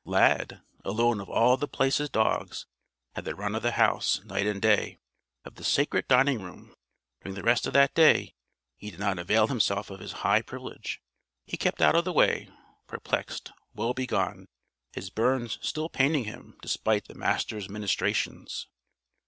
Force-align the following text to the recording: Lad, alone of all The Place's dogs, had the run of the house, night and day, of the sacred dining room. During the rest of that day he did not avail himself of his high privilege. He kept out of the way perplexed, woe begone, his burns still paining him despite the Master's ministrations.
Lad, 0.03 0.63
alone 0.83 1.21
of 1.21 1.29
all 1.29 1.57
The 1.57 1.67
Place's 1.67 2.09
dogs, 2.09 2.65
had 3.13 3.23
the 3.23 3.35
run 3.35 3.53
of 3.53 3.61
the 3.61 3.73
house, 3.73 4.19
night 4.25 4.47
and 4.47 4.59
day, 4.59 4.97
of 5.45 5.53
the 5.57 5.63
sacred 5.63 6.07
dining 6.07 6.41
room. 6.41 6.73
During 7.21 7.35
the 7.35 7.43
rest 7.43 7.67
of 7.67 7.73
that 7.73 7.93
day 7.93 8.33
he 8.77 8.89
did 8.89 8.99
not 8.99 9.19
avail 9.19 9.45
himself 9.45 9.91
of 9.91 9.99
his 9.99 10.11
high 10.25 10.41
privilege. 10.41 11.03
He 11.45 11.55
kept 11.55 11.83
out 11.83 11.93
of 11.93 12.03
the 12.05 12.13
way 12.13 12.49
perplexed, 12.87 13.51
woe 13.75 13.93
begone, 13.93 14.47
his 14.91 15.11
burns 15.11 15.59
still 15.61 15.87
paining 15.87 16.23
him 16.23 16.57
despite 16.63 17.07
the 17.07 17.13
Master's 17.13 17.69
ministrations. 17.69 18.65